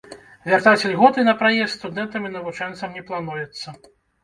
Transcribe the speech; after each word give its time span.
Вяртаць 0.51 0.85
ільготы 0.89 1.25
на 1.27 1.35
праезд 1.43 1.75
студэнтам 1.77 2.27
і 2.31 2.33
навучэнцам 2.39 2.99
не 2.99 3.07
плануецца. 3.13 3.79